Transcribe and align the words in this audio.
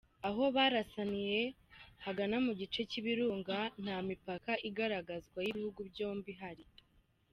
Aho 0.27 0.43
barasaniye 0.55 1.41
hagana 2.05 2.37
mu 2.45 2.51
gice 2.59 2.79
cy’ibirunga 2.89 3.57
nta 3.83 3.97
mipaka 4.07 4.51
igaragazwa 4.69 5.39
y’ibihugu 5.45 5.79
byombi 5.91 6.31
ihari. 6.35 6.65